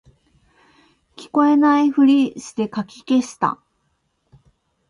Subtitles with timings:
[1.15, 3.59] 聞こえないふりしてかき消した